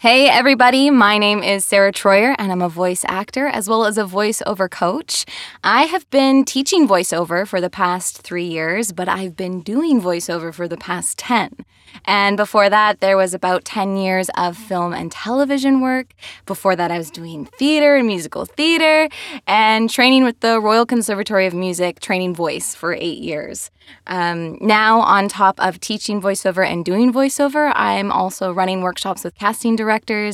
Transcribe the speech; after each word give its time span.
Hey, 0.00 0.30
everybody. 0.30 0.88
My 0.88 1.18
name 1.18 1.42
is 1.42 1.62
Sarah 1.62 1.92
Troyer, 1.92 2.34
and 2.38 2.50
I'm 2.50 2.62
a 2.62 2.70
voice 2.70 3.04
actor 3.06 3.48
as 3.48 3.68
well 3.68 3.84
as 3.84 3.98
a 3.98 4.04
voiceover 4.04 4.70
coach. 4.70 5.26
I 5.62 5.82
have 5.82 6.08
been 6.08 6.46
teaching 6.46 6.88
voiceover 6.88 7.46
for 7.46 7.60
the 7.60 7.68
past 7.68 8.22
three 8.22 8.46
years, 8.46 8.92
but 8.92 9.10
I've 9.10 9.36
been 9.36 9.60
doing 9.60 10.00
voiceover 10.00 10.54
for 10.54 10.66
the 10.66 10.78
past 10.78 11.18
10. 11.18 11.66
And 12.06 12.38
before 12.38 12.70
that, 12.70 13.00
there 13.00 13.18
was 13.18 13.34
about 13.34 13.66
10 13.66 13.98
years 13.98 14.30
of 14.38 14.56
film 14.56 14.94
and 14.94 15.12
television 15.12 15.82
work. 15.82 16.14
Before 16.46 16.74
that, 16.76 16.90
I 16.90 16.96
was 16.96 17.10
doing 17.10 17.44
theater 17.44 17.96
and 17.96 18.06
musical 18.06 18.46
theater 18.46 19.10
and 19.46 19.90
training 19.90 20.24
with 20.24 20.40
the 20.40 20.60
Royal 20.60 20.86
Conservatory 20.86 21.46
of 21.46 21.52
Music, 21.52 22.00
training 22.00 22.34
voice 22.34 22.74
for 22.74 22.94
eight 22.94 23.18
years. 23.18 23.70
Um, 24.06 24.56
now, 24.60 25.00
on 25.00 25.28
top 25.28 25.58
of 25.58 25.80
teaching 25.80 26.22
voiceover 26.22 26.64
and 26.64 26.84
doing 26.84 27.12
voiceover, 27.12 27.72
I'm 27.74 28.12
also 28.12 28.52
running 28.52 28.82
workshops 28.82 29.24
with 29.24 29.34
casting 29.34 29.74
directors 29.74 29.89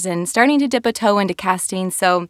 and 0.07 0.29
starting 0.29 0.59
to 0.59 0.69
dip 0.69 0.87
a 0.87 0.93
toe 0.93 1.19
into 1.19 1.35
casting. 1.35 1.91
So, 1.91 2.29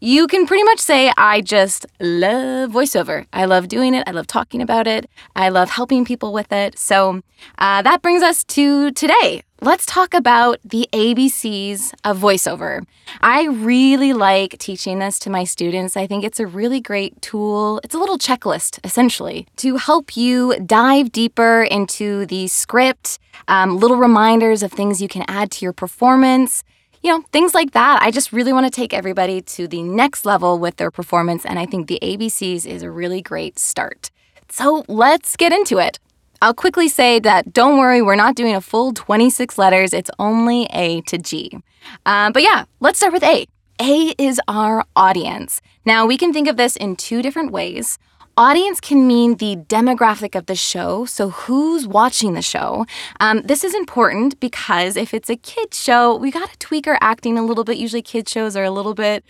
you 0.00 0.26
can 0.26 0.46
pretty 0.46 0.64
much 0.64 0.78
say 0.78 1.10
I 1.16 1.40
just 1.40 1.86
love 2.00 2.70
voiceover. 2.70 3.26
I 3.32 3.46
love 3.46 3.68
doing 3.68 3.94
it. 3.94 4.06
I 4.06 4.10
love 4.10 4.26
talking 4.26 4.60
about 4.60 4.86
it. 4.86 5.08
I 5.34 5.48
love 5.48 5.70
helping 5.70 6.04
people 6.04 6.32
with 6.32 6.52
it. 6.52 6.78
So 6.78 7.22
uh, 7.58 7.82
that 7.82 8.02
brings 8.02 8.22
us 8.22 8.44
to 8.44 8.90
today. 8.92 9.42
Let's 9.62 9.86
talk 9.86 10.12
about 10.12 10.58
the 10.62 10.86
ABCs 10.92 11.94
of 12.04 12.18
voiceover. 12.18 12.84
I 13.22 13.46
really 13.46 14.12
like 14.12 14.58
teaching 14.58 14.98
this 14.98 15.18
to 15.20 15.30
my 15.30 15.44
students. 15.44 15.96
I 15.96 16.06
think 16.06 16.24
it's 16.24 16.38
a 16.38 16.46
really 16.46 16.78
great 16.78 17.22
tool. 17.22 17.80
It's 17.82 17.94
a 17.94 17.98
little 17.98 18.18
checklist, 18.18 18.78
essentially, 18.84 19.46
to 19.56 19.78
help 19.78 20.14
you 20.14 20.58
dive 20.60 21.10
deeper 21.10 21.62
into 21.62 22.26
the 22.26 22.48
script, 22.48 23.18
um, 23.48 23.78
little 23.78 23.96
reminders 23.96 24.62
of 24.62 24.72
things 24.72 25.00
you 25.00 25.08
can 25.08 25.24
add 25.26 25.50
to 25.52 25.64
your 25.64 25.72
performance 25.72 26.62
you 27.06 27.12
know, 27.12 27.22
things 27.30 27.54
like 27.54 27.70
that. 27.70 28.02
I 28.02 28.10
just 28.10 28.32
really 28.32 28.52
want 28.52 28.66
to 28.66 28.70
take 28.70 28.92
everybody 28.92 29.40
to 29.40 29.68
the 29.68 29.80
next 29.80 30.26
level 30.26 30.58
with 30.58 30.76
their 30.76 30.90
performance, 30.90 31.46
and 31.46 31.56
I 31.56 31.64
think 31.64 31.86
the 31.86 32.00
ABCs 32.02 32.66
is 32.66 32.82
a 32.82 32.90
really 32.90 33.22
great 33.22 33.60
start. 33.60 34.10
So 34.50 34.84
let's 34.88 35.36
get 35.36 35.52
into 35.52 35.78
it. 35.78 36.00
I'll 36.42 36.52
quickly 36.52 36.88
say 36.88 37.20
that 37.20 37.52
don't 37.52 37.78
worry, 37.78 38.02
we're 38.02 38.16
not 38.16 38.34
doing 38.34 38.56
a 38.56 38.60
full 38.60 38.92
26 38.92 39.56
letters, 39.56 39.92
it's 39.92 40.10
only 40.18 40.64
A 40.72 41.00
to 41.02 41.16
G. 41.16 41.56
Um, 42.04 42.32
but 42.32 42.42
yeah, 42.42 42.64
let's 42.80 42.98
start 42.98 43.12
with 43.12 43.22
A. 43.22 43.46
A 43.80 44.14
is 44.18 44.40
our 44.48 44.84
audience. 44.96 45.62
Now, 45.84 46.06
we 46.06 46.18
can 46.18 46.32
think 46.32 46.48
of 46.48 46.56
this 46.56 46.74
in 46.74 46.96
two 46.96 47.22
different 47.22 47.52
ways. 47.52 47.98
Audience 48.38 48.82
can 48.82 49.06
mean 49.06 49.36
the 49.36 49.56
demographic 49.56 50.34
of 50.34 50.44
the 50.44 50.54
show, 50.54 51.06
so 51.06 51.30
who's 51.30 51.86
watching 51.86 52.34
the 52.34 52.42
show. 52.42 52.84
Um, 53.18 53.40
this 53.40 53.64
is 53.64 53.74
important 53.74 54.38
because 54.40 54.94
if 54.94 55.14
it's 55.14 55.30
a 55.30 55.36
kids 55.36 55.82
show, 55.82 56.14
we 56.14 56.30
got 56.30 56.50
to 56.50 56.58
tweak 56.58 56.86
our 56.86 56.98
acting 57.00 57.38
a 57.38 57.42
little 57.42 57.64
bit. 57.64 57.78
Usually, 57.78 58.02
kids 58.02 58.30
shows 58.30 58.54
are 58.54 58.64
a 58.64 58.70
little 58.70 58.92
bit 58.92 59.24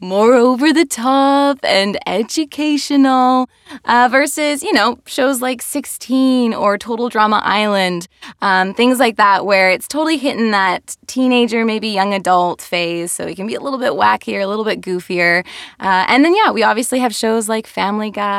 more 0.00 0.32
over 0.32 0.72
the 0.72 0.86
top 0.86 1.58
and 1.62 1.98
educational 2.06 3.50
uh, 3.84 4.08
versus, 4.10 4.62
you 4.62 4.72
know, 4.72 4.98
shows 5.04 5.42
like 5.42 5.60
6teen 5.60 6.58
or 6.58 6.78
Total 6.78 7.10
Drama 7.10 7.42
Island, 7.44 8.08
um, 8.40 8.72
things 8.72 8.98
like 8.98 9.16
that, 9.16 9.44
where 9.44 9.68
it's 9.68 9.86
totally 9.86 10.16
hitting 10.16 10.52
that 10.52 10.96
teenager, 11.06 11.66
maybe 11.66 11.88
young 11.88 12.14
adult 12.14 12.62
phase. 12.62 13.12
So 13.12 13.26
it 13.26 13.36
can 13.36 13.46
be 13.46 13.56
a 13.56 13.60
little 13.60 13.78
bit 13.78 13.92
wackier, 13.92 14.42
a 14.42 14.46
little 14.46 14.64
bit 14.64 14.80
goofier. 14.80 15.44
Uh, 15.78 16.06
and 16.08 16.24
then, 16.24 16.34
yeah, 16.34 16.50
we 16.50 16.62
obviously 16.62 17.00
have 17.00 17.14
shows 17.14 17.46
like 17.46 17.66
Family 17.66 18.10
Guy 18.10 18.37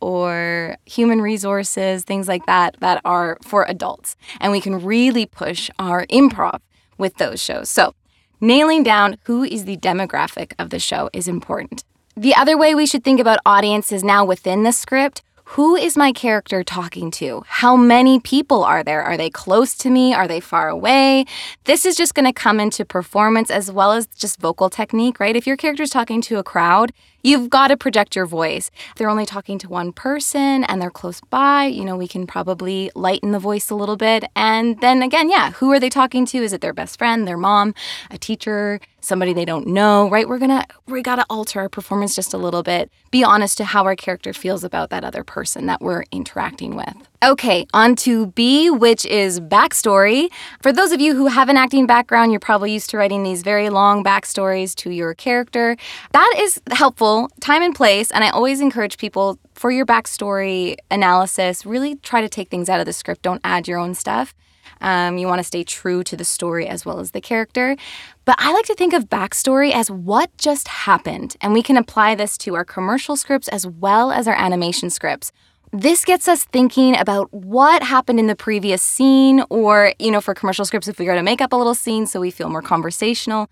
or 0.00 0.76
human 0.86 1.20
resources, 1.20 2.04
things 2.04 2.28
like 2.28 2.46
that, 2.46 2.76
that 2.80 3.00
are 3.04 3.38
for 3.42 3.64
adults. 3.68 4.16
And 4.40 4.52
we 4.52 4.60
can 4.60 4.84
really 4.84 5.26
push 5.26 5.70
our 5.78 6.06
improv 6.06 6.60
with 6.98 7.16
those 7.16 7.42
shows. 7.42 7.68
So, 7.68 7.94
nailing 8.40 8.82
down 8.82 9.16
who 9.24 9.42
is 9.42 9.64
the 9.64 9.76
demographic 9.76 10.52
of 10.58 10.70
the 10.70 10.78
show 10.78 11.10
is 11.12 11.28
important. 11.28 11.84
The 12.16 12.34
other 12.34 12.58
way 12.58 12.74
we 12.74 12.86
should 12.86 13.04
think 13.04 13.20
about 13.20 13.38
audience 13.46 13.92
is 13.92 14.04
now 14.04 14.24
within 14.24 14.62
the 14.62 14.72
script. 14.72 15.22
Who 15.54 15.74
is 15.74 15.96
my 15.96 16.12
character 16.12 16.62
talking 16.62 17.10
to? 17.12 17.42
How 17.46 17.74
many 17.74 18.20
people 18.20 18.62
are 18.62 18.84
there? 18.84 19.02
Are 19.02 19.16
they 19.16 19.30
close 19.30 19.74
to 19.78 19.90
me? 19.90 20.14
Are 20.14 20.28
they 20.28 20.38
far 20.38 20.68
away? 20.68 21.24
This 21.64 21.84
is 21.84 21.96
just 21.96 22.14
going 22.14 22.26
to 22.26 22.32
come 22.32 22.60
into 22.60 22.84
performance 22.84 23.50
as 23.50 23.72
well 23.72 23.90
as 23.90 24.06
just 24.06 24.38
vocal 24.38 24.70
technique, 24.70 25.18
right? 25.18 25.34
If 25.34 25.48
your 25.48 25.56
character 25.56 25.82
is 25.82 25.90
talking 25.90 26.20
to 26.22 26.38
a 26.38 26.44
crowd, 26.44 26.92
You've 27.22 27.50
got 27.50 27.68
to 27.68 27.76
project 27.76 28.16
your 28.16 28.26
voice. 28.26 28.70
If 28.90 28.96
they're 28.96 29.10
only 29.10 29.26
talking 29.26 29.58
to 29.58 29.68
one 29.68 29.92
person 29.92 30.64
and 30.64 30.80
they're 30.80 30.90
close 30.90 31.20
by, 31.20 31.64
you 31.64 31.84
know, 31.84 31.96
we 31.96 32.08
can 32.08 32.26
probably 32.26 32.90
lighten 32.94 33.32
the 33.32 33.38
voice 33.38 33.70
a 33.70 33.74
little 33.74 33.96
bit. 33.96 34.24
And 34.34 34.80
then 34.80 35.02
again, 35.02 35.30
yeah, 35.30 35.52
who 35.52 35.70
are 35.72 35.80
they 35.80 35.90
talking 35.90 36.24
to? 36.26 36.38
Is 36.38 36.52
it 36.52 36.60
their 36.60 36.72
best 36.72 36.98
friend, 36.98 37.26
their 37.26 37.36
mom, 37.36 37.74
a 38.10 38.18
teacher, 38.18 38.80
somebody 39.00 39.32
they 39.32 39.44
don't 39.44 39.66
know, 39.66 40.08
right? 40.08 40.28
We're 40.28 40.38
gonna, 40.38 40.64
we 40.86 41.02
gotta 41.02 41.24
alter 41.30 41.60
our 41.60 41.68
performance 41.68 42.14
just 42.14 42.34
a 42.34 42.38
little 42.38 42.62
bit. 42.62 42.90
Be 43.10 43.24
honest 43.24 43.56
to 43.58 43.64
how 43.64 43.84
our 43.84 43.96
character 43.96 44.32
feels 44.32 44.62
about 44.62 44.90
that 44.90 45.04
other 45.04 45.24
person 45.24 45.66
that 45.66 45.80
we're 45.80 46.04
interacting 46.12 46.76
with. 46.76 46.94
Okay, 47.22 47.66
on 47.74 47.96
to 47.96 48.28
B, 48.28 48.70
which 48.70 49.04
is 49.04 49.40
backstory. 49.40 50.30
For 50.62 50.72
those 50.72 50.90
of 50.90 51.00
you 51.02 51.14
who 51.14 51.26
have 51.26 51.50
an 51.50 51.56
acting 51.56 51.86
background, 51.86 52.32
you're 52.32 52.40
probably 52.40 52.72
used 52.72 52.88
to 52.90 52.96
writing 52.96 53.22
these 53.22 53.42
very 53.42 53.68
long 53.68 54.02
backstories 54.02 54.74
to 54.76 54.90
your 54.90 55.12
character. 55.12 55.76
That 56.12 56.34
is 56.38 56.62
helpful, 56.70 57.09
time 57.40 57.62
and 57.62 57.74
place, 57.74 58.10
and 58.10 58.24
I 58.24 58.30
always 58.30 58.60
encourage 58.60 58.96
people 58.98 59.38
for 59.54 59.70
your 59.70 59.86
backstory 59.86 60.76
analysis, 60.90 61.66
really 61.66 61.96
try 61.96 62.20
to 62.20 62.28
take 62.28 62.48
things 62.50 62.68
out 62.68 62.80
of 62.80 62.86
the 62.86 62.92
script. 62.92 63.22
Don't 63.22 63.40
add 63.44 63.68
your 63.68 63.78
own 63.78 63.94
stuff. 63.94 64.34
Um, 64.80 65.18
you 65.18 65.26
want 65.26 65.40
to 65.40 65.44
stay 65.44 65.62
true 65.64 66.02
to 66.04 66.16
the 66.16 66.24
story 66.24 66.66
as 66.66 66.86
well 66.86 67.00
as 67.00 67.10
the 67.10 67.20
character. 67.20 67.76
But 68.24 68.36
I 68.38 68.52
like 68.52 68.66
to 68.66 68.74
think 68.74 68.94
of 68.94 69.10
backstory 69.10 69.72
as 69.72 69.90
what 69.90 70.30
just 70.38 70.68
happened, 70.68 71.36
and 71.40 71.52
we 71.52 71.62
can 71.62 71.76
apply 71.76 72.14
this 72.14 72.38
to 72.38 72.54
our 72.54 72.64
commercial 72.64 73.16
scripts 73.16 73.48
as 73.48 73.66
well 73.66 74.10
as 74.10 74.26
our 74.26 74.36
animation 74.36 74.90
scripts. 74.90 75.32
This 75.72 76.04
gets 76.04 76.26
us 76.26 76.42
thinking 76.42 76.98
about 76.98 77.32
what 77.32 77.84
happened 77.84 78.18
in 78.18 78.26
the 78.26 78.34
previous 78.34 78.82
scene, 78.82 79.44
or, 79.50 79.94
you 80.00 80.10
know, 80.10 80.20
for 80.20 80.34
commercial 80.34 80.64
scripts, 80.64 80.88
if 80.88 80.98
we 80.98 81.04
go 81.04 81.14
to 81.14 81.22
make 81.22 81.40
up 81.40 81.52
a 81.52 81.56
little 81.56 81.76
scene 81.76 82.08
so 82.08 82.18
we 82.18 82.32
feel 82.32 82.48
more 82.48 82.60
conversational, 82.60 83.48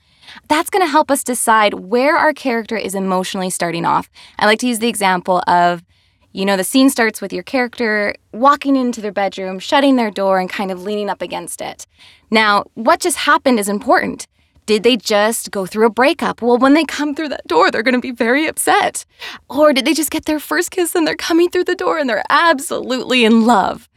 that's 0.48 0.68
going 0.68 0.84
to 0.84 0.90
help 0.90 1.12
us 1.12 1.22
decide 1.22 1.74
where 1.74 2.16
our 2.16 2.32
character 2.32 2.76
is 2.76 2.96
emotionally 2.96 3.50
starting 3.50 3.84
off. 3.84 4.10
I 4.36 4.46
like 4.46 4.58
to 4.60 4.66
use 4.66 4.80
the 4.80 4.88
example 4.88 5.44
of, 5.46 5.84
you 6.32 6.44
know, 6.44 6.56
the 6.56 6.64
scene 6.64 6.90
starts 6.90 7.20
with 7.20 7.32
your 7.32 7.44
character 7.44 8.16
walking 8.32 8.74
into 8.74 9.00
their 9.00 9.12
bedroom, 9.12 9.60
shutting 9.60 9.94
their 9.94 10.10
door, 10.10 10.40
and 10.40 10.50
kind 10.50 10.72
of 10.72 10.82
leaning 10.82 11.08
up 11.08 11.22
against 11.22 11.60
it. 11.60 11.86
Now, 12.32 12.64
what 12.74 12.98
just 12.98 13.18
happened 13.18 13.60
is 13.60 13.68
important. 13.68 14.26
Did 14.68 14.82
they 14.82 14.98
just 14.98 15.50
go 15.50 15.64
through 15.64 15.86
a 15.86 15.90
breakup? 15.90 16.42
Well, 16.42 16.58
when 16.58 16.74
they 16.74 16.84
come 16.84 17.14
through 17.14 17.30
that 17.30 17.46
door, 17.46 17.70
they're 17.70 17.82
going 17.82 17.94
to 17.94 18.02
be 18.02 18.10
very 18.10 18.46
upset. 18.46 19.06
Or 19.48 19.72
did 19.72 19.86
they 19.86 19.94
just 19.94 20.10
get 20.10 20.26
their 20.26 20.38
first 20.38 20.70
kiss 20.70 20.94
and 20.94 21.06
they're 21.06 21.16
coming 21.16 21.48
through 21.48 21.64
the 21.64 21.74
door 21.74 21.96
and 21.96 22.06
they're 22.06 22.22
absolutely 22.28 23.24
in 23.24 23.46
love? 23.46 23.88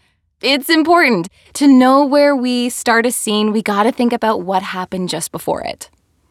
It's 0.41 0.69
important 0.69 1.27
to 1.55 1.67
know 1.67 2.05
where 2.05 2.33
we 2.33 2.69
start 2.69 3.05
a 3.05 3.11
scene. 3.11 3.51
We 3.51 3.61
got 3.61 3.83
to 3.83 3.91
think 3.91 4.13
about 4.13 4.43
what 4.43 4.63
happened 4.63 5.09
just 5.09 5.33
before 5.33 5.61
it. 5.61 5.89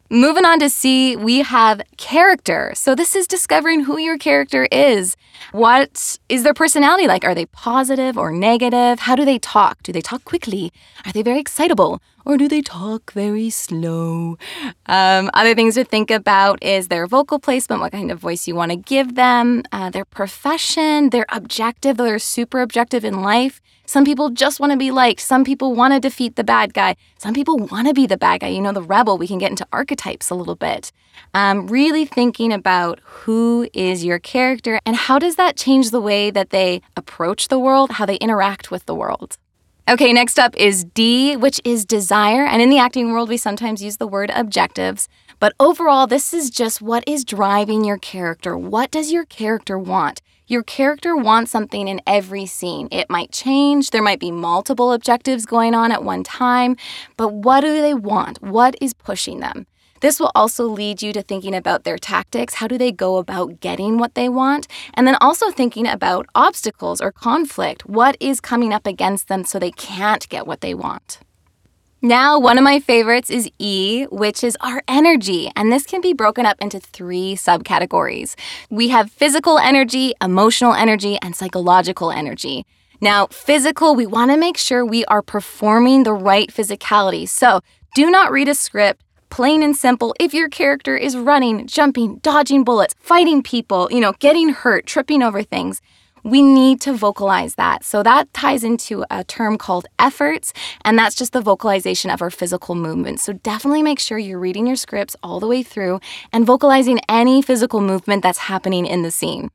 Moving 0.09 0.43
on 0.43 0.59
to 0.59 0.69
C, 0.69 1.15
we 1.15 1.37
have 1.43 1.81
character. 1.95 2.73
So, 2.75 2.95
this 2.95 3.15
is 3.15 3.27
discovering 3.27 3.85
who 3.85 3.97
your 3.97 4.17
character 4.17 4.67
is. 4.69 5.15
What 5.53 6.19
is 6.27 6.43
their 6.43 6.53
personality 6.53 7.07
like? 7.07 7.23
Are 7.23 7.33
they 7.33 7.45
positive 7.45 8.17
or 8.17 8.29
negative? 8.29 8.99
How 8.99 9.15
do 9.15 9.23
they 9.23 9.39
talk? 9.39 9.81
Do 9.83 9.93
they 9.93 10.01
talk 10.01 10.25
quickly? 10.25 10.73
Are 11.05 11.13
they 11.13 11.21
very 11.21 11.39
excitable? 11.39 12.01
Or 12.25 12.37
do 12.37 12.47
they 12.47 12.61
talk 12.61 13.11
very 13.13 13.49
slow? 13.49 14.37
Um, 14.85 15.29
other 15.33 15.55
things 15.55 15.75
to 15.75 15.83
think 15.83 16.11
about 16.11 16.61
is 16.63 16.87
their 16.87 17.07
vocal 17.07 17.39
placement, 17.39 17.81
what 17.81 17.91
kind 17.91 18.11
of 18.11 18.19
voice 18.19 18.47
you 18.47 18.55
want 18.55 18.71
to 18.71 18.77
give 18.77 19.15
them, 19.15 19.63
uh, 19.71 19.89
their 19.89 20.05
profession, 20.05 21.09
their 21.09 21.25
objective, 21.29 21.97
their 21.97 22.19
super 22.19 22.61
objective 22.61 23.03
in 23.03 23.21
life. 23.21 23.61
Some 23.85 24.05
people 24.05 24.29
just 24.29 24.59
want 24.59 24.71
to 24.71 24.77
be 24.77 24.91
liked. 24.91 25.19
Some 25.19 25.43
people 25.43 25.75
want 25.75 25.93
to 25.93 25.99
defeat 25.99 26.37
the 26.37 26.45
bad 26.45 26.73
guy. 26.73 26.95
Some 27.17 27.33
people 27.33 27.57
want 27.57 27.87
to 27.87 27.93
be 27.93 28.07
the 28.07 28.17
bad 28.17 28.39
guy. 28.39 28.47
You 28.47 28.61
know, 28.61 28.71
the 28.71 28.81
rebel. 28.81 29.17
We 29.17 29.27
can 29.27 29.37
get 29.37 29.51
into 29.51 29.67
archetypes 29.73 30.29
a 30.29 30.35
little 30.35 30.55
bit. 30.55 30.93
Um, 31.33 31.67
really 31.67 32.05
thinking 32.05 32.53
about 32.53 33.01
who 33.03 33.67
is 33.73 34.05
your 34.05 34.19
character 34.19 34.79
and 34.85 34.95
how 34.95 35.19
does 35.19 35.35
that 35.35 35.57
change 35.57 35.91
the 35.91 35.99
way 35.99 36.31
that 36.31 36.51
they 36.51 36.81
approach 36.95 37.49
the 37.49 37.59
world, 37.59 37.91
how 37.91 38.05
they 38.05 38.15
interact 38.15 38.71
with 38.71 38.85
the 38.85 38.95
world. 38.95 39.37
Okay, 39.89 40.13
next 40.13 40.37
up 40.37 40.55
is 40.57 40.85
D, 40.85 41.35
which 41.35 41.59
is 41.65 41.85
desire. 41.85 42.45
And 42.45 42.61
in 42.61 42.69
the 42.69 42.77
acting 42.77 43.11
world, 43.11 43.29
we 43.29 43.37
sometimes 43.37 43.83
use 43.83 43.97
the 43.97 44.07
word 44.07 44.31
objectives. 44.33 45.09
But 45.39 45.53
overall, 45.59 46.05
this 46.05 46.33
is 46.33 46.51
just 46.51 46.81
what 46.81 47.03
is 47.07 47.25
driving 47.25 47.83
your 47.83 47.97
character. 47.97 48.55
What 48.55 48.91
does 48.91 49.11
your 49.11 49.25
character 49.25 49.79
want? 49.79 50.21
Your 50.45 50.61
character 50.61 51.15
wants 51.15 51.49
something 51.49 51.87
in 51.87 51.99
every 52.05 52.45
scene. 52.45 52.89
It 52.91 53.09
might 53.09 53.31
change, 53.31 53.89
there 53.89 54.03
might 54.03 54.19
be 54.19 54.31
multiple 54.31 54.93
objectives 54.93 55.45
going 55.45 55.73
on 55.73 55.91
at 55.91 56.03
one 56.03 56.23
time, 56.23 56.75
but 57.17 57.33
what 57.33 57.61
do 57.61 57.81
they 57.81 57.93
want? 57.93 58.41
What 58.41 58.75
is 58.81 58.93
pushing 58.93 59.39
them? 59.39 59.65
This 60.01 60.19
will 60.19 60.31
also 60.33 60.65
lead 60.65 61.01
you 61.01 61.13
to 61.13 61.21
thinking 61.21 61.55
about 61.55 61.83
their 61.83 61.97
tactics. 61.97 62.55
How 62.55 62.67
do 62.67 62.77
they 62.77 62.91
go 62.91 63.17
about 63.17 63.59
getting 63.59 63.97
what 63.99 64.15
they 64.15 64.27
want? 64.27 64.67
And 64.95 65.07
then 65.07 65.15
also 65.21 65.51
thinking 65.51 65.87
about 65.87 66.25
obstacles 66.33 67.01
or 67.01 67.11
conflict. 67.11 67.85
What 67.85 68.17
is 68.19 68.41
coming 68.41 68.73
up 68.73 68.87
against 68.87 69.27
them 69.27 69.43
so 69.43 69.59
they 69.59 69.71
can't 69.71 70.27
get 70.29 70.47
what 70.47 70.61
they 70.61 70.73
want? 70.73 71.19
Now, 72.01 72.39
one 72.39 72.57
of 72.57 72.63
my 72.63 72.79
favorites 72.79 73.29
is 73.29 73.47
E, 73.59 74.05
which 74.05 74.43
is 74.43 74.57
our 74.59 74.81
energy. 74.87 75.51
And 75.55 75.71
this 75.71 75.85
can 75.85 76.01
be 76.01 76.13
broken 76.13 76.47
up 76.47 76.59
into 76.59 76.79
three 76.79 77.35
subcategories. 77.35 78.33
We 78.71 78.87
have 78.87 79.11
physical 79.11 79.59
energy, 79.59 80.13
emotional 80.19 80.73
energy, 80.73 81.19
and 81.21 81.35
psychological 81.35 82.09
energy. 82.09 82.65
Now, 83.01 83.27
physical, 83.27 83.95
we 83.95 84.07
want 84.07 84.31
to 84.31 84.37
make 84.37 84.57
sure 84.57 84.83
we 84.83 85.05
are 85.05 85.21
performing 85.21 86.01
the 86.01 86.13
right 86.13 86.49
physicality. 86.49 87.29
So 87.29 87.61
do 87.93 88.09
not 88.09 88.31
read 88.31 88.47
a 88.47 88.55
script. 88.55 89.03
Plain 89.31 89.63
and 89.63 89.73
simple, 89.73 90.13
if 90.19 90.33
your 90.33 90.49
character 90.49 90.97
is 90.97 91.15
running, 91.15 91.65
jumping, 91.65 92.17
dodging 92.17 92.65
bullets, 92.65 92.93
fighting 92.99 93.41
people, 93.41 93.87
you 93.89 94.01
know, 94.01 94.11
getting 94.19 94.49
hurt, 94.49 94.85
tripping 94.85 95.23
over 95.23 95.41
things, 95.41 95.81
we 96.21 96.41
need 96.41 96.81
to 96.81 96.91
vocalize 96.91 97.55
that. 97.55 97.85
So 97.85 98.03
that 98.03 98.31
ties 98.33 98.65
into 98.65 99.05
a 99.09 99.23
term 99.23 99.57
called 99.57 99.85
efforts, 99.97 100.51
and 100.83 100.99
that's 100.99 101.15
just 101.15 101.31
the 101.31 101.39
vocalization 101.39 102.11
of 102.11 102.21
our 102.21 102.29
physical 102.29 102.75
movement. 102.75 103.21
So 103.21 103.31
definitely 103.31 103.83
make 103.83 103.99
sure 103.99 104.17
you're 104.17 104.37
reading 104.37 104.67
your 104.67 104.75
scripts 104.75 105.15
all 105.23 105.39
the 105.39 105.47
way 105.47 105.63
through 105.63 106.01
and 106.33 106.45
vocalizing 106.45 106.99
any 107.07 107.41
physical 107.41 107.79
movement 107.79 108.23
that's 108.23 108.37
happening 108.37 108.85
in 108.85 109.01
the 109.01 109.11
scene. 109.11 109.49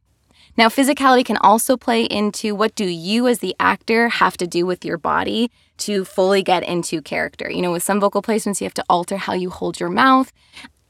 Now, 0.57 0.69
physicality 0.69 1.25
can 1.25 1.37
also 1.39 1.77
play 1.77 2.05
into 2.05 2.55
what 2.55 2.75
do 2.75 2.87
you 2.87 3.27
as 3.29 3.41
the 3.41 3.55
actor 3.61 4.09
have 4.09 4.37
to 4.39 4.47
do 4.47 4.65
with 4.65 4.85
your 4.85 4.97
body 4.97 5.51
to 5.79 6.05
fully 6.05 6.43
get 6.43 6.63
into 6.63 7.03
character. 7.03 7.51
You 7.51 7.63
know, 7.63 7.73
with 7.73 7.83
some 7.83 8.01
vocal 8.01 8.23
placements, 8.23 8.61
you 8.61 8.65
have 8.65 8.75
to 8.75 8.85
alter 8.89 9.19
how 9.19 9.35
you 9.35 9.51
hold 9.51 9.79
your 9.79 9.91
mouth. 9.91 10.33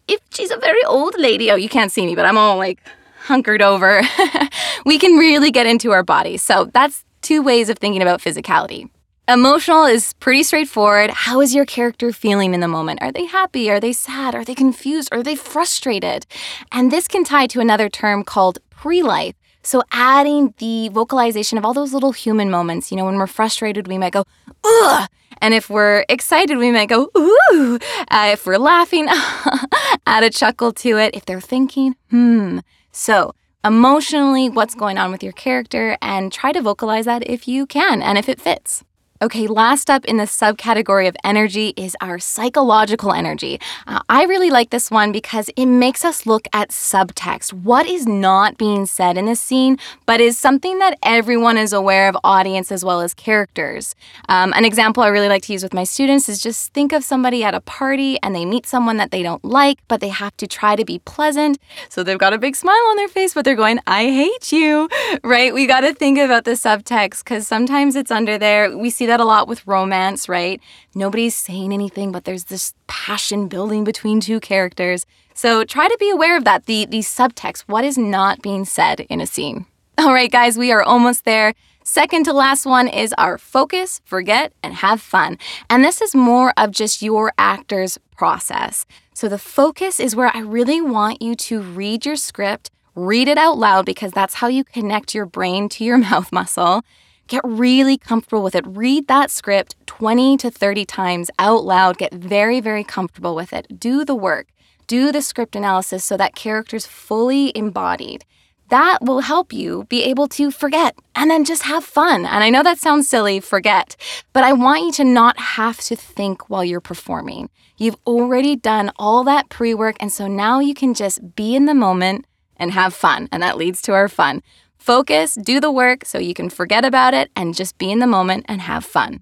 If 0.06 0.20
she's 0.30 0.52
a 0.52 0.56
very 0.56 0.84
old 0.84 1.18
lady, 1.18 1.50
oh, 1.50 1.56
you 1.56 1.68
can't 1.68 1.90
see 1.90 2.06
me, 2.06 2.14
but 2.14 2.24
I'm 2.24 2.38
all 2.38 2.56
like 2.58 2.78
hunkered 3.26 3.60
over, 3.60 4.02
we 4.84 4.98
can 4.98 5.16
really 5.16 5.50
get 5.50 5.66
into 5.66 5.90
our 5.90 6.04
body. 6.04 6.36
So 6.36 6.70
that's 6.72 7.04
two 7.22 7.42
ways 7.42 7.68
of 7.68 7.78
thinking 7.78 8.02
about 8.02 8.20
physicality. 8.20 8.88
Emotional 9.28 9.84
is 9.84 10.12
pretty 10.20 10.44
straightforward. 10.44 11.10
How 11.10 11.40
is 11.40 11.52
your 11.52 11.66
character 11.66 12.12
feeling 12.12 12.54
in 12.54 12.60
the 12.60 12.68
moment? 12.68 13.02
Are 13.02 13.10
they 13.10 13.24
happy? 13.24 13.68
Are 13.68 13.80
they 13.80 13.92
sad? 13.92 14.36
Are 14.36 14.44
they 14.44 14.54
confused? 14.54 15.08
Are 15.10 15.24
they 15.24 15.34
frustrated? 15.34 16.24
And 16.70 16.92
this 16.92 17.08
can 17.08 17.24
tie 17.24 17.48
to 17.48 17.58
another 17.58 17.88
term 17.88 18.22
called 18.22 18.60
pre 18.70 19.02
life. 19.02 19.34
So, 19.66 19.82
adding 19.90 20.54
the 20.58 20.90
vocalization 20.90 21.58
of 21.58 21.64
all 21.64 21.74
those 21.74 21.92
little 21.92 22.12
human 22.12 22.52
moments, 22.52 22.92
you 22.92 22.96
know, 22.96 23.04
when 23.04 23.16
we're 23.16 23.26
frustrated, 23.26 23.88
we 23.88 23.98
might 23.98 24.12
go, 24.12 24.24
ugh. 24.62 25.08
And 25.42 25.54
if 25.54 25.68
we're 25.68 26.04
excited, 26.08 26.56
we 26.56 26.70
might 26.70 26.88
go, 26.88 27.10
ooh. 27.18 27.76
Uh, 28.08 28.30
if 28.32 28.46
we're 28.46 28.58
laughing, 28.58 29.08
add 30.06 30.22
a 30.22 30.30
chuckle 30.30 30.72
to 30.74 30.98
it. 30.98 31.16
If 31.16 31.26
they're 31.26 31.40
thinking, 31.40 31.96
hmm. 32.10 32.60
So, 32.92 33.34
emotionally, 33.64 34.48
what's 34.48 34.76
going 34.76 34.98
on 34.98 35.10
with 35.10 35.24
your 35.24 35.32
character, 35.32 35.98
and 36.00 36.32
try 36.32 36.52
to 36.52 36.62
vocalize 36.62 37.06
that 37.06 37.28
if 37.28 37.48
you 37.48 37.66
can 37.66 38.02
and 38.02 38.16
if 38.18 38.28
it 38.28 38.40
fits. 38.40 38.84
Okay, 39.22 39.46
last 39.46 39.88
up 39.88 40.04
in 40.04 40.18
the 40.18 40.24
subcategory 40.24 41.08
of 41.08 41.16
energy 41.24 41.72
is 41.74 41.96
our 42.02 42.18
psychological 42.18 43.14
energy. 43.14 43.58
Uh, 43.86 44.00
I 44.10 44.24
really 44.24 44.50
like 44.50 44.68
this 44.68 44.90
one 44.90 45.10
because 45.10 45.48
it 45.56 45.64
makes 45.64 46.04
us 46.04 46.26
look 46.26 46.46
at 46.52 46.68
subtext. 46.68 47.54
What 47.54 47.86
is 47.86 48.06
not 48.06 48.58
being 48.58 48.84
said 48.84 49.16
in 49.16 49.24
this 49.24 49.40
scene, 49.40 49.78
but 50.04 50.20
is 50.20 50.36
something 50.36 50.80
that 50.80 50.98
everyone 51.02 51.56
is 51.56 51.72
aware 51.72 52.10
of, 52.10 52.16
audience 52.24 52.70
as 52.70 52.84
well 52.84 53.00
as 53.00 53.14
characters. 53.14 53.94
Um, 54.28 54.52
an 54.52 54.66
example 54.66 55.02
I 55.02 55.08
really 55.08 55.30
like 55.30 55.42
to 55.44 55.52
use 55.54 55.62
with 55.62 55.72
my 55.72 55.84
students 55.84 56.28
is 56.28 56.38
just 56.38 56.74
think 56.74 56.92
of 56.92 57.02
somebody 57.02 57.42
at 57.42 57.54
a 57.54 57.62
party 57.62 58.18
and 58.22 58.34
they 58.34 58.44
meet 58.44 58.66
someone 58.66 58.98
that 58.98 59.12
they 59.12 59.22
don't 59.22 59.42
like, 59.42 59.78
but 59.88 60.02
they 60.02 60.10
have 60.10 60.36
to 60.36 60.46
try 60.46 60.76
to 60.76 60.84
be 60.84 60.98
pleasant. 60.98 61.56
So 61.88 62.02
they've 62.02 62.18
got 62.18 62.34
a 62.34 62.38
big 62.38 62.54
smile 62.54 62.84
on 62.90 62.96
their 62.96 63.08
face, 63.08 63.32
but 63.32 63.46
they're 63.46 63.56
going, 63.56 63.78
I 63.86 64.04
hate 64.10 64.52
you, 64.52 64.90
right? 65.24 65.54
We 65.54 65.66
got 65.66 65.80
to 65.80 65.94
think 65.94 66.18
about 66.18 66.44
the 66.44 66.50
subtext 66.50 67.24
because 67.24 67.48
sometimes 67.48 67.96
it's 67.96 68.10
under 68.10 68.36
there. 68.36 68.76
We 68.76 68.90
see 68.90 69.05
see 69.06 69.10
that 69.10 69.20
a 69.20 69.24
lot 69.24 69.46
with 69.46 69.64
romance, 69.68 70.28
right? 70.28 70.60
Nobody's 70.92 71.36
saying 71.36 71.72
anything, 71.72 72.10
but 72.10 72.24
there's 72.24 72.44
this 72.44 72.74
passion 72.88 73.46
building 73.46 73.84
between 73.84 74.20
two 74.20 74.40
characters. 74.40 75.06
So 75.32 75.62
try 75.62 75.86
to 75.86 75.96
be 76.00 76.10
aware 76.10 76.36
of 76.36 76.42
that, 76.42 76.66
the, 76.66 76.86
the 76.86 76.98
subtext, 76.98 77.62
what 77.68 77.84
is 77.84 77.96
not 77.96 78.42
being 78.42 78.64
said 78.64 79.00
in 79.08 79.20
a 79.20 79.26
scene. 79.26 79.66
All 79.98 80.12
right, 80.12 80.30
guys, 80.30 80.58
we 80.58 80.72
are 80.72 80.82
almost 80.82 81.24
there. 81.24 81.54
Second 81.84 82.24
to 82.24 82.32
last 82.32 82.66
one 82.66 82.88
is 82.88 83.14
our 83.16 83.38
focus, 83.38 84.00
forget, 84.04 84.52
and 84.60 84.74
have 84.74 85.00
fun. 85.00 85.38
And 85.70 85.84
this 85.84 86.02
is 86.02 86.12
more 86.12 86.52
of 86.56 86.72
just 86.72 87.00
your 87.00 87.32
actor's 87.38 87.98
process. 88.16 88.86
So 89.14 89.28
the 89.28 89.38
focus 89.38 90.00
is 90.00 90.16
where 90.16 90.32
I 90.34 90.40
really 90.40 90.80
want 90.80 91.22
you 91.22 91.36
to 91.36 91.60
read 91.60 92.04
your 92.04 92.16
script, 92.16 92.72
read 92.96 93.28
it 93.28 93.38
out 93.38 93.56
loud 93.56 93.86
because 93.86 94.10
that's 94.10 94.34
how 94.34 94.48
you 94.48 94.64
connect 94.64 95.14
your 95.14 95.26
brain 95.26 95.68
to 95.68 95.84
your 95.84 95.98
mouth 96.10 96.32
muscle. 96.32 96.82
Get 97.28 97.42
really 97.44 97.98
comfortable 97.98 98.42
with 98.42 98.54
it. 98.54 98.64
Read 98.66 99.08
that 99.08 99.30
script 99.30 99.74
20 99.86 100.36
to 100.38 100.50
30 100.50 100.84
times 100.84 101.30
out 101.38 101.64
loud. 101.64 101.98
Get 101.98 102.14
very, 102.14 102.60
very 102.60 102.84
comfortable 102.84 103.34
with 103.34 103.52
it. 103.52 103.80
Do 103.80 104.04
the 104.04 104.14
work. 104.14 104.48
Do 104.86 105.10
the 105.10 105.22
script 105.22 105.56
analysis 105.56 106.04
so 106.04 106.16
that 106.16 106.36
character's 106.36 106.86
fully 106.86 107.50
embodied. 107.56 108.24
That 108.68 108.98
will 109.00 109.20
help 109.20 109.52
you 109.52 109.84
be 109.88 110.02
able 110.04 110.28
to 110.28 110.50
forget 110.50 110.96
and 111.14 111.30
then 111.30 111.44
just 111.44 111.62
have 111.62 111.84
fun. 111.84 112.26
And 112.26 112.42
I 112.44 112.50
know 112.50 112.62
that 112.62 112.78
sounds 112.78 113.08
silly, 113.08 113.40
forget, 113.40 113.96
but 114.32 114.44
I 114.44 114.52
want 114.52 114.82
you 114.82 114.92
to 114.92 115.04
not 115.04 115.38
have 115.38 115.78
to 115.82 115.96
think 115.96 116.48
while 116.50 116.64
you're 116.64 116.80
performing. 116.80 117.48
You've 117.76 117.96
already 118.06 118.56
done 118.56 118.90
all 118.96 119.22
that 119.24 119.48
pre 119.50 119.74
work, 119.74 119.96
and 120.00 120.12
so 120.12 120.26
now 120.26 120.60
you 120.60 120.74
can 120.74 120.94
just 120.94 121.36
be 121.36 121.54
in 121.54 121.66
the 121.66 121.74
moment 121.74 122.24
and 122.56 122.72
have 122.72 122.94
fun. 122.94 123.28
And 123.30 123.42
that 123.42 123.56
leads 123.56 123.82
to 123.82 123.92
our 123.92 124.08
fun. 124.08 124.42
Focus, 124.78 125.34
do 125.34 125.60
the 125.60 125.70
work 125.70 126.04
so 126.04 126.18
you 126.18 126.34
can 126.34 126.48
forget 126.48 126.84
about 126.84 127.14
it 127.14 127.30
and 127.34 127.54
just 127.54 127.78
be 127.78 127.90
in 127.90 127.98
the 127.98 128.06
moment 128.06 128.46
and 128.48 128.60
have 128.60 128.84
fun. 128.84 129.20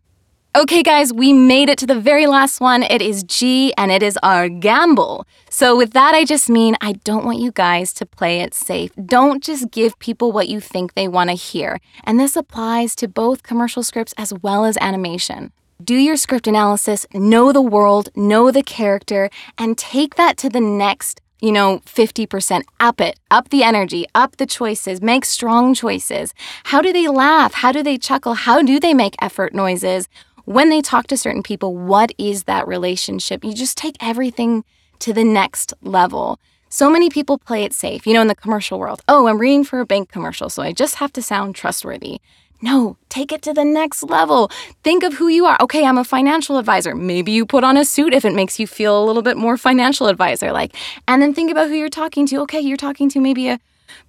Okay, 0.57 0.85
guys, 0.85 1.13
we 1.13 1.33
made 1.33 1.69
it 1.69 1.79
to 1.79 1.87
the 1.87 1.99
very 1.99 2.29
last 2.29 2.61
one. 2.61 2.85
It 2.85 3.03
is 3.03 3.25
G 3.25 3.75
and 3.77 3.91
it 3.91 4.05
is 4.05 4.17
our 4.23 4.49
gamble. 4.49 5.27
So, 5.51 5.77
with 5.77 5.95
that, 5.95 6.15
I 6.15 6.25
just 6.25 6.49
mean 6.49 6.77
I 6.81 6.93
don't 6.93 7.25
want 7.25 7.41
you 7.41 7.51
guys 7.51 7.93
to 7.95 8.07
play 8.07 8.41
it 8.41 8.55
safe. 8.55 8.93
Don't 9.05 9.43
just 9.43 9.73
give 9.73 9.99
people 9.99 10.31
what 10.31 10.49
you 10.49 10.61
think 10.61 10.95
they 10.95 11.09
want 11.09 11.31
to 11.31 11.35
hear. 11.35 11.81
And 12.05 12.21
this 12.21 12.37
applies 12.37 12.95
to 12.97 13.09
both 13.09 13.43
commercial 13.43 13.83
scripts 13.83 14.15
as 14.17 14.33
well 14.33 14.65
as 14.65 14.79
animation. 14.81 15.51
Do 15.83 15.97
your 15.97 16.17
script 16.17 16.47
analysis, 16.47 17.05
know 17.13 17.51
the 17.53 17.61
world, 17.61 18.11
know 18.15 18.53
the 18.53 18.63
character, 18.63 19.31
and 19.59 19.77
take 19.77 20.15
that 20.15 20.37
to 20.37 20.49
the 20.49 20.61
next 20.61 21.21
you 21.45 21.53
know, 21.53 21.81
50%. 21.85 22.63
Up 22.81 23.03
it, 23.03 23.21
up 23.31 23.51
the 23.51 23.63
energy, 23.63 24.07
up 24.15 24.39
the 24.39 24.47
choices, 24.47 25.03
make 25.03 25.27
strong 25.27 25.75
choices. 25.75 26.33
How 26.65 26.81
do 26.81 26.91
they 26.91 27.07
laugh? 27.07 27.53
How 27.53 27.71
do 27.71 27.83
they 27.83 27.99
chuckle? 27.99 28.33
How 28.33 28.63
do 28.63 28.81
they 28.81 28.95
make 28.95 29.15
effort 29.21 29.55
noises? 29.55 30.09
When 30.47 30.71
they 30.71 30.81
talk 30.81 31.07
to 31.09 31.19
certain 31.19 31.43
people, 31.43 31.77
what 31.77 32.13
is 32.17 32.45
that 32.45 32.67
relationship? 32.67 33.45
You 33.45 33.53
just 33.53 33.77
take 33.77 33.97
everything 34.01 34.65
to 35.01 35.13
the 35.13 35.25
next 35.25 35.75
level. 35.83 36.41
So 36.71 36.91
many 36.91 37.11
people 37.11 37.37
play 37.37 37.63
it 37.63 37.75
safe, 37.75 38.07
you 38.07 38.15
know, 38.15 38.23
in 38.23 38.29
the 38.29 38.35
commercial 38.35 38.79
world. 38.79 39.03
Oh, 39.07 39.27
I'm 39.29 39.39
reading 39.39 39.65
for 39.65 39.81
a 39.81 39.87
bank 39.87 40.09
commercial, 40.09 40.49
so 40.49 40.63
I 40.63 40.73
just 40.73 40.97
have 40.97 41.13
to 41.13 41.23
sound 41.23 41.55
trustworthy. 41.55 42.21
No, 42.63 42.97
take 43.09 43.31
it 43.31 43.43
to 43.43 43.53
the 43.53 43.65
next 43.65 44.03
level. 44.05 44.51
Think 44.83 45.03
of 45.03 45.15
who 45.15 45.29
you 45.29 45.45
are. 45.45 45.57
Okay, 45.61 45.85
I'm 45.85 45.99
a 45.99 46.05
financial 46.05 46.57
advisor. 46.57 46.95
Maybe 46.95 47.31
you 47.33 47.45
put 47.45 47.63
on 47.65 47.77
a 47.77 47.85
suit 47.85 48.15
if 48.15 48.25
it 48.25 48.35
makes 48.35 48.59
you 48.59 48.67
feel 48.67 49.03
a 49.03 49.05
little 49.05 49.23
bit 49.23 49.37
more 49.37 49.57
financial 49.57 50.07
advisor 50.07 50.53
like. 50.53 50.75
And 51.07 51.21
then 51.21 51.35
think 51.35 51.51
about 51.51 51.69
who 51.69 51.75
you're 51.75 51.89
talking 51.89 52.27
to. 52.29 52.41
Okay, 52.43 52.61
you're 52.61 52.77
talking 52.77 53.09
to 53.11 53.21
maybe 53.21 53.49
a 53.49 53.61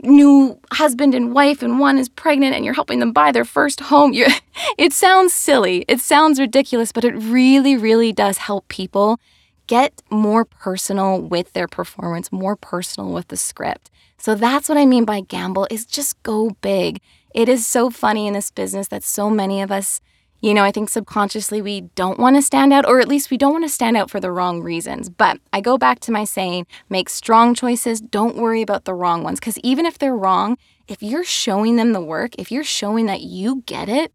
new 0.01 0.59
husband 0.71 1.13
and 1.13 1.33
wife 1.33 1.61
and 1.61 1.79
one 1.79 1.97
is 1.97 2.09
pregnant 2.09 2.55
and 2.55 2.63
you're 2.63 2.73
helping 2.73 2.99
them 2.99 3.11
buy 3.11 3.31
their 3.31 3.45
first 3.45 3.81
home. 3.81 4.13
You're, 4.13 4.29
it 4.77 4.93
sounds 4.93 5.33
silly. 5.33 5.85
It 5.87 5.99
sounds 5.99 6.39
ridiculous, 6.39 6.91
but 6.91 7.03
it 7.03 7.13
really 7.15 7.75
really 7.75 8.11
does 8.13 8.37
help 8.37 8.67
people 8.67 9.19
get 9.67 10.01
more 10.09 10.45
personal 10.45 11.19
with 11.19 11.53
their 11.53 11.67
performance, 11.67 12.31
more 12.31 12.55
personal 12.55 13.11
with 13.11 13.27
the 13.29 13.37
script. 13.37 13.89
So 14.17 14.35
that's 14.35 14.69
what 14.69 14.77
I 14.77 14.85
mean 14.85 15.05
by 15.05 15.21
gamble 15.21 15.67
is 15.69 15.85
just 15.85 16.21
go 16.23 16.51
big 16.61 17.01
it 17.35 17.49
is 17.49 17.67
so 17.67 17.89
funny 17.89 18.27
in 18.27 18.33
this 18.33 18.49
business 18.49 18.87
that 18.87 19.03
so 19.03 19.29
many 19.29 19.61
of 19.61 19.69
us, 19.69 19.99
you 20.39 20.53
know, 20.53 20.63
I 20.63 20.71
think 20.71 20.89
subconsciously 20.89 21.61
we 21.61 21.81
don't 21.81 22.17
want 22.17 22.37
to 22.37 22.41
stand 22.41 22.71
out, 22.71 22.85
or 22.85 23.01
at 23.01 23.09
least 23.09 23.29
we 23.29 23.35
don't 23.35 23.51
want 23.51 23.65
to 23.65 23.69
stand 23.69 23.97
out 23.97 24.09
for 24.09 24.21
the 24.21 24.31
wrong 24.31 24.61
reasons. 24.61 25.09
But 25.09 25.39
I 25.51 25.59
go 25.59 25.77
back 25.77 25.99
to 26.01 26.13
my 26.13 26.23
saying 26.23 26.65
make 26.87 27.09
strong 27.09 27.53
choices, 27.53 27.99
don't 27.99 28.37
worry 28.37 28.61
about 28.61 28.85
the 28.85 28.93
wrong 28.93 29.21
ones. 29.21 29.41
Because 29.41 29.57
even 29.59 29.85
if 29.85 29.97
they're 29.97 30.15
wrong, 30.15 30.57
if 30.87 31.03
you're 31.03 31.25
showing 31.25 31.75
them 31.75 31.91
the 31.91 31.99
work, 31.99 32.35
if 32.37 32.53
you're 32.53 32.63
showing 32.63 33.05
that 33.07 33.19
you 33.19 33.63
get 33.65 33.89
it, 33.89 34.13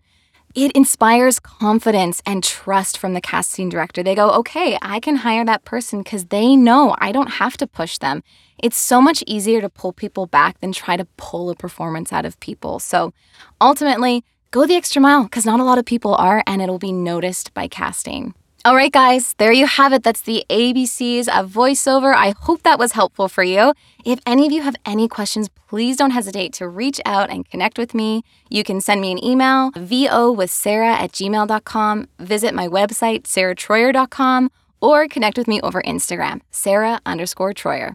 it 0.54 0.73
inspires 0.73 1.38
confidence 1.38 2.21
and 2.26 2.42
trust 2.42 2.99
from 2.99 3.14
the 3.14 3.21
casting 3.21 3.69
director. 3.69 4.02
They 4.02 4.14
go, 4.14 4.30
okay, 4.30 4.78
I 4.83 5.00
can 5.00 5.16
hire 5.16 5.45
that 5.45 5.64
person 5.64 6.02
because 6.02 6.26
they 6.26 6.57
know 6.57 6.95
I 6.99 7.12
don't 7.12 7.35
have 7.35 7.57
to 7.59 7.66
push 7.66 7.99
them. 7.99 8.23
It's 8.59 8.76
so 8.76 9.00
much 9.00 9.25
easier 9.26 9.61
to 9.61 9.69
pull 9.69 9.92
people 9.92 10.26
back 10.26 10.61
than 10.61 10.73
try 10.73 10.97
to 10.97 11.07
pull 11.16 11.50
a 11.50 11.54
performance 11.54 12.12
out 12.12 12.26
of 12.26 12.38
people. 12.40 12.78
So 12.78 13.12
ultimately, 13.61 14.25
go 14.50 14.66
the 14.66 14.75
extra 14.75 15.00
mile 15.00 15.25
because 15.25 15.47
not 15.47 15.61
a 15.61 15.64
lot 15.64 15.78
of 15.78 15.85
people 15.85 16.14
are, 16.16 16.42
and 16.47 16.61
it'll 16.61 16.78
be 16.78 16.92
noticed 16.92 17.54
by 17.54 17.69
casting. 17.69 18.35
All 18.62 18.76
right, 18.76 18.93
guys, 18.93 19.35
there 19.38 19.52
you 19.52 19.67
have 19.67 19.95
it. 19.95 20.02
That's 20.02 20.21
the 20.21 20.45
ABCs 20.50 21.29
of 21.29 21.50
voiceover. 21.50 22.14
I 22.14 22.35
hope 22.38 22.62
that 22.62 22.79
was 22.79 22.93
helpful 22.93 23.26
for 23.26 23.43
you. 23.43 23.73
If 24.05 24.21
any 24.26 24.45
of 24.45 24.52
you 24.52 24.61
have 24.61 24.76
any 24.85 25.09
questions, 25.09 25.49
please 25.49 25.97
don't 25.97 26.11
hesitate 26.11 26.52
to 26.55 26.69
reach 26.69 27.00
out 27.07 27.31
and 27.31 27.49
connect 27.49 27.79
with 27.79 27.95
me. 27.95 28.23
You 28.50 28.62
can 28.62 28.83
send 28.83 29.00
me 29.00 29.12
an 29.12 29.25
email, 29.25 29.71
vo 29.76 30.31
with 30.31 30.50
sarah 30.50 30.93
at 30.93 31.12
gmail.com, 31.12 32.09
visit 32.19 32.55
my 32.55 32.69
website, 32.69 33.23
sarahtroyer.com, 33.23 34.50
or 34.83 35.09
connect 35.09 35.38
with 35.38 35.49
me 35.49 35.62
over 35.62 35.81
Instagram, 35.81 36.43
sarah 36.50 37.00
underscore 37.07 37.55
Troyer. 37.55 37.95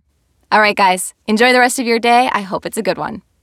All 0.52 0.62
right, 0.62 0.76
guys, 0.76 1.14
enjoy 1.28 1.54
the 1.54 1.60
rest 1.60 1.78
of 1.78 1.86
your 1.86 2.00
day. 2.00 2.28
I 2.32 2.42
hope 2.42 2.66
it's 2.66 2.78
a 2.78 2.84
good 2.84 2.98
one. 2.98 3.22